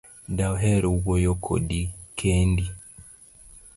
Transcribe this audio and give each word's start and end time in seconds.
Daher 0.37 0.83
wuoyo 1.05 1.33
Kodi 1.45 1.81
kendi 2.19 2.65